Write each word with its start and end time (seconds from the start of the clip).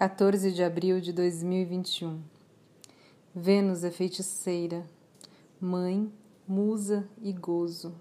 14 0.00 0.50
de 0.52 0.64
abril 0.64 0.98
de 0.98 1.12
2021. 1.12 2.22
Vênus 3.34 3.84
é 3.84 3.90
feiticeira, 3.90 4.82
mãe, 5.60 6.10
musa 6.48 7.06
e 7.20 7.34
gozo. 7.34 7.94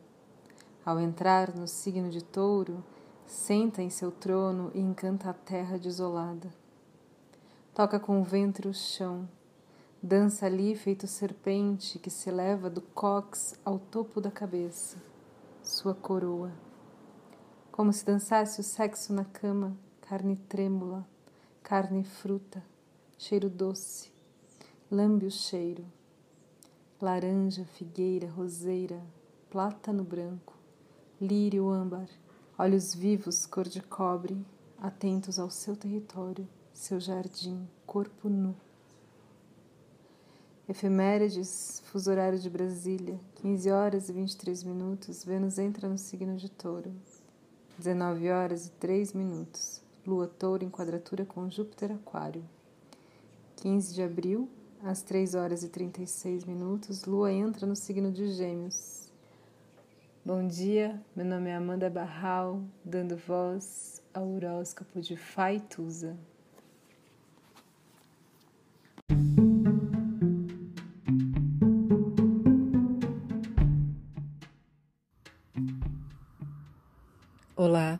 Ao 0.85 0.97
entrar 0.97 1.53
no 1.53 1.67
signo 1.67 2.09
de 2.09 2.23
Touro, 2.23 2.81
senta 3.25 3.81
em 3.81 3.89
seu 3.89 4.13
trono 4.13 4.71
e 4.73 4.79
encanta 4.79 5.29
a 5.29 5.33
terra 5.33 5.77
desolada. 5.77 6.49
Toca 7.75 7.99
com 7.99 8.21
o 8.21 8.23
ventre 8.23 8.69
o 8.69 8.73
chão, 8.73 9.27
dança 10.01 10.45
ali 10.45 10.77
feito 10.77 11.05
serpente 11.05 11.99
que 11.99 12.09
se 12.09 12.29
eleva 12.29 12.69
do 12.69 12.79
cox 12.79 13.59
ao 13.65 13.77
topo 13.77 14.21
da 14.21 14.31
cabeça, 14.31 14.95
sua 15.61 15.93
coroa. 15.93 16.53
Como 17.69 17.91
se 17.91 18.05
dançasse 18.05 18.61
o 18.61 18.63
sexo 18.63 19.11
na 19.11 19.25
cama, 19.25 19.75
carne 19.99 20.37
trêmula, 20.37 21.05
carne 21.69 22.03
fruta, 22.03 22.63
cheiro 23.15 23.47
doce, 23.47 24.09
lambe 24.89 25.27
o 25.27 25.29
cheiro. 25.29 25.85
Laranja, 26.99 27.63
figueira, 27.63 28.27
roseira, 28.27 28.99
plátano 29.51 30.03
branco, 30.03 30.55
lírio 31.21 31.69
âmbar, 31.69 32.09
olhos 32.57 32.95
vivos 32.95 33.45
cor 33.45 33.67
de 33.67 33.83
cobre, 33.83 34.43
atentos 34.79 35.37
ao 35.37 35.51
seu 35.51 35.75
território, 35.75 36.49
seu 36.73 36.99
jardim, 36.99 37.69
corpo 37.85 38.27
nu. 38.27 38.55
Efemérides, 40.67 41.83
fuso 41.85 42.09
horário 42.09 42.39
de 42.39 42.49
Brasília, 42.49 43.19
15 43.35 43.69
horas 43.69 44.09
e 44.09 44.13
23 44.13 44.63
minutos, 44.63 45.23
Vênus 45.23 45.59
entra 45.59 45.87
no 45.87 45.99
signo 45.99 46.35
de 46.35 46.49
touro. 46.49 46.91
19 47.77 48.31
horas 48.31 48.65
e 48.65 48.71
3 48.71 49.13
minutos, 49.13 49.83
Lua 50.05 50.27
touro 50.27 50.63
em 50.63 50.69
quadratura 50.69 51.25
com 51.25 51.49
Júpiter 51.49 51.91
aquário. 51.91 52.43
15 53.57 53.93
de 53.93 54.01
abril, 54.01 54.49
às 54.81 55.01
3 55.01 55.35
horas 55.35 55.63
e 55.63 55.69
36 55.69 56.45
minutos, 56.45 57.05
Lua 57.05 57.31
entra 57.31 57.67
no 57.67 57.75
signo 57.75 58.11
de 58.11 58.31
Gêmeos. 58.31 59.11
Bom 60.23 60.47
dia, 60.47 61.01
meu 61.15 61.25
nome 61.25 61.49
é 61.49 61.55
Amanda 61.55 61.89
Barral, 61.89 62.61
dando 62.83 63.17
voz 63.17 64.01
ao 64.13 64.27
horóscopo 64.29 65.01
de 65.01 65.17
Faituza. 65.17 66.17
Olá, 77.55 77.99